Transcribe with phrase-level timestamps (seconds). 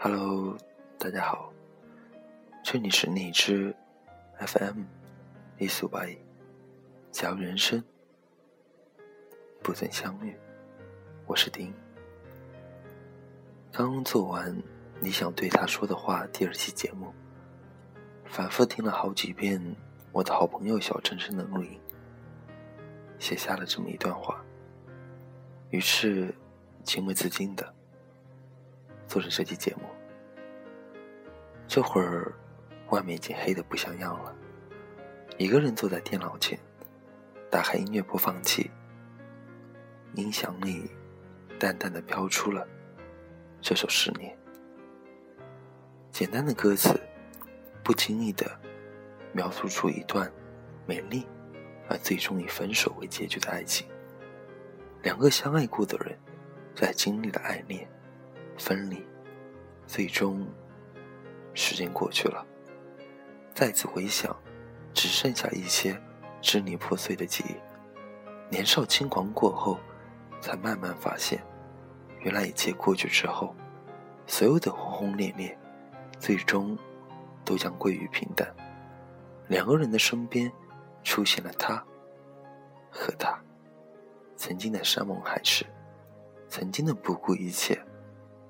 [0.00, 0.56] Hello，
[0.96, 1.52] 大家好，
[2.62, 3.74] 这里是荔枝
[4.38, 4.84] FM
[5.58, 6.16] 一四八一，
[7.10, 7.82] 假如人生
[9.60, 10.36] 不曾相遇，
[11.26, 11.74] 我是丁。
[13.72, 14.56] 刚做完
[15.00, 17.12] 你想对他说的话第二期节目，
[18.24, 19.60] 反复听了好几遍
[20.12, 21.80] 我的好朋友小陈陈的录音，
[23.18, 24.40] 写下了这么一段话，
[25.70, 26.32] 于是
[26.84, 27.74] 情不自禁的。
[29.08, 29.88] 做着这期节目，
[31.66, 32.34] 这会儿
[32.90, 34.36] 外面已经黑的不像样了。
[35.38, 36.58] 一个人坐在电脑前，
[37.50, 38.70] 打开音乐播放器，
[40.14, 40.90] 音响里
[41.58, 42.68] 淡淡的飘出了
[43.62, 44.30] 这首《十年》。
[46.10, 47.00] 简单的歌词，
[47.82, 48.60] 不经意的
[49.32, 50.30] 描述出一段
[50.86, 51.26] 美丽
[51.88, 53.88] 而最终以分手为结局的爱情。
[55.02, 56.18] 两个相爱过的人，
[56.74, 57.88] 在经历了爱恋。
[58.58, 59.06] 分离，
[59.86, 60.46] 最终，
[61.54, 62.44] 时间过去了，
[63.54, 64.36] 再次回想，
[64.92, 65.98] 只剩下一些
[66.42, 67.54] 支离破碎的记忆。
[68.50, 69.78] 年少轻狂过后，
[70.40, 71.42] 才慢慢发现，
[72.20, 73.54] 原来一切过去之后，
[74.26, 75.56] 所有的轰轰烈烈，
[76.18, 76.76] 最终
[77.44, 78.52] 都将归于平淡。
[79.46, 80.50] 两个人的身边，
[81.04, 81.82] 出现了他
[82.90, 83.38] 和他，
[84.36, 85.64] 曾经的山盟海誓，
[86.48, 87.80] 曾经的不顾一切。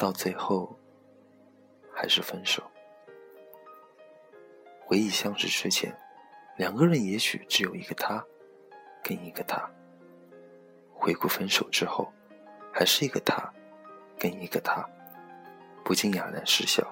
[0.00, 0.74] 到最后，
[1.92, 2.62] 还是分手。
[4.80, 5.94] 回忆相识之前，
[6.56, 8.24] 两个人也许只有一个他，
[9.02, 9.70] 跟一个他。
[10.90, 12.10] 回顾分手之后，
[12.72, 13.52] 还是一个他，
[14.18, 14.88] 跟一个他，
[15.84, 16.82] 不禁哑然失笑。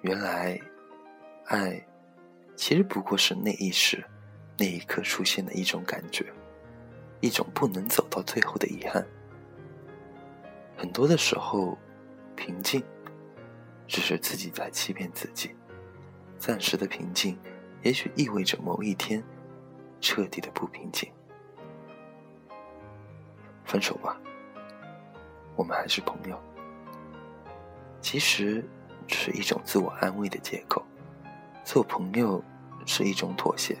[0.00, 0.60] 原来，
[1.44, 1.80] 爱，
[2.56, 4.04] 其实不过是那一时、
[4.58, 6.26] 那一刻出现的一种感觉，
[7.20, 9.06] 一种不能走到最后的遗憾。
[10.76, 11.78] 很多的时候。
[12.40, 12.82] 平静，
[13.86, 15.54] 只是自己在欺骗自己。
[16.38, 17.38] 暂时的平静，
[17.82, 19.22] 也许意味着某一天
[20.00, 21.12] 彻底的不平静。
[23.62, 24.18] 分手吧，
[25.54, 26.42] 我们还是朋友。
[28.00, 28.66] 其实，
[29.06, 30.82] 只是一种自我安慰的借口。
[31.62, 32.42] 做朋友
[32.86, 33.76] 是一种妥协，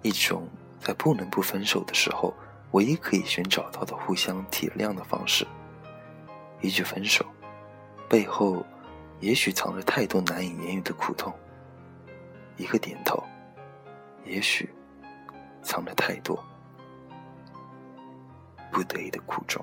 [0.00, 0.48] 一种
[0.80, 2.32] 在不能不分手的时候，
[2.70, 5.46] 唯一可以寻找到的互相体谅的方式。
[6.62, 7.26] 一句分手。
[8.08, 8.64] 背后，
[9.20, 11.30] 也许藏着太多难以言喻的苦痛；
[12.56, 13.22] 一个点头，
[14.24, 14.68] 也许
[15.62, 16.42] 藏着太多
[18.72, 19.62] 不得已的苦衷。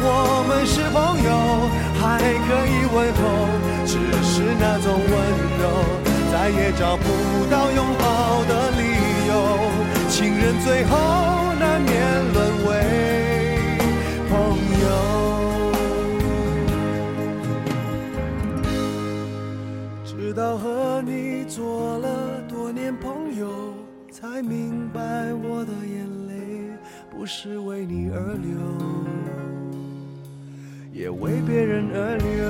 [0.00, 1.30] 我们是朋友，
[2.00, 3.20] 还可以问候，
[3.86, 5.12] 只是那种温
[5.60, 5.64] 柔，
[6.32, 7.04] 再也找不
[7.50, 8.80] 到拥抱的理
[9.28, 9.32] 由。
[10.08, 10.96] 情人最后
[11.58, 11.92] 难免
[12.32, 12.55] 沦
[31.06, 32.45] 也为别人而流。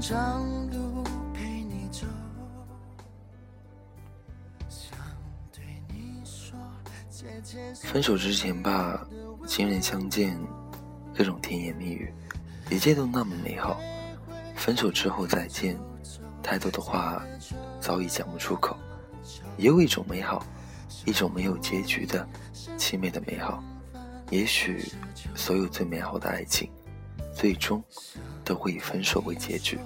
[0.00, 2.06] 长路陪你走。
[7.84, 9.06] 分手之前吧，
[9.46, 10.36] 亲人相见，
[11.16, 12.12] 各种甜言蜜语，
[12.68, 13.78] 一切都那么美好。
[14.56, 15.78] 分手之后再见，
[16.42, 17.22] 太多的话
[17.80, 18.76] 早已讲不出口。
[19.56, 20.44] 也有一种美好，
[21.04, 22.26] 一种没有结局的
[22.76, 23.62] 凄美的美好。
[24.30, 24.90] 也许
[25.36, 26.68] 所有最美好的爱情，
[27.32, 27.80] 最终。
[28.52, 29.78] 都会以分手为结局，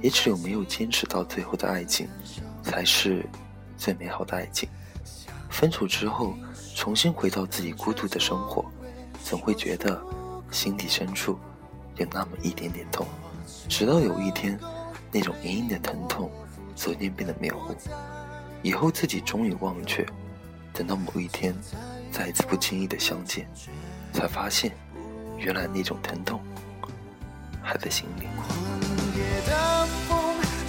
[0.00, 2.08] 也只有没有坚持到最后的爱情，
[2.62, 3.26] 才是
[3.76, 4.68] 最美好的爱情。
[5.50, 6.36] 分手之后，
[6.76, 8.64] 重新回到自己孤独的生活，
[9.24, 10.00] 总会觉得
[10.52, 11.36] 心底深处
[11.96, 13.04] 有那么一点点痛。
[13.68, 14.56] 直到有一天，
[15.10, 16.30] 那种隐隐的疼痛
[16.76, 17.74] 逐渐变得模糊，
[18.62, 20.06] 以后自己终于忘却。
[20.72, 21.52] 等到某一天，
[22.12, 23.48] 再一次不经意的相见，
[24.12, 24.70] 才发现，
[25.36, 26.40] 原来那种疼痛。
[27.62, 28.26] 还在心里。
[28.36, 28.48] 狂
[29.16, 30.18] 野的风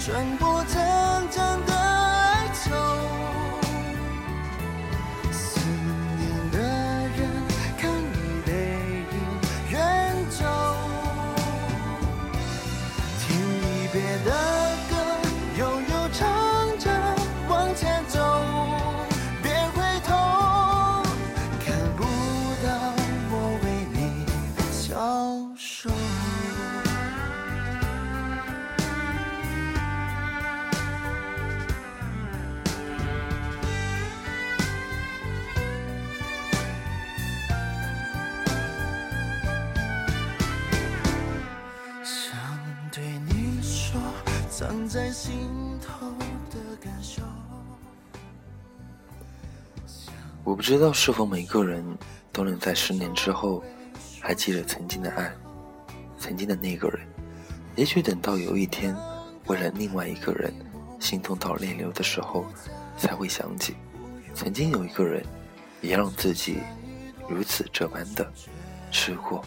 [0.00, 0.61] 穿过
[44.88, 45.32] 在心
[45.80, 46.08] 头
[46.50, 47.22] 的感受。
[50.44, 51.84] 我不知道是否每个人
[52.32, 53.62] 都能在十年之后
[54.20, 55.32] 还记得曾经的爱，
[56.18, 57.06] 曾经的那个人。
[57.76, 58.94] 也许等到有一天
[59.46, 60.52] 为了另外一个人
[61.00, 62.44] 心痛到泪流的时候，
[62.98, 63.76] 才会想起
[64.34, 65.24] 曾经有一个人
[65.80, 66.58] 也让自己
[67.28, 68.30] 如此这般的
[68.90, 69.44] 吃过、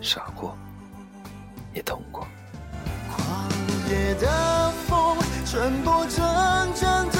[0.00, 0.56] 傻过、
[1.74, 2.26] 也痛过。
[3.90, 6.24] 夜的风，穿过成
[6.74, 7.10] 长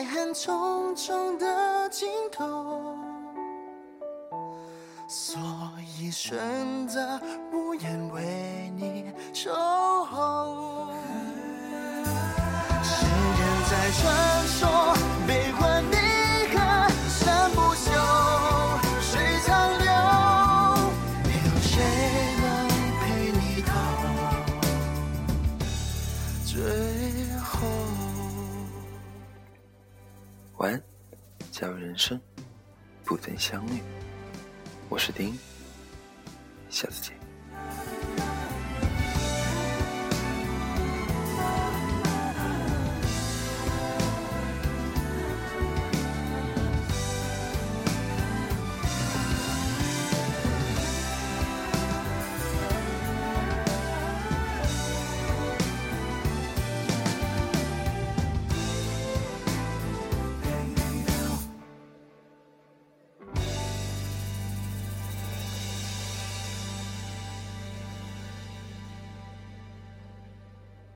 [0.00, 2.96] 爱恨重重的尽头，
[5.06, 5.38] 所
[5.98, 7.20] 以选择
[7.52, 9.89] 无言为你守。
[31.60, 32.18] 假如人生
[33.04, 33.82] 不曾相遇，
[34.88, 35.38] 我是丁，
[36.70, 37.99] 下次见。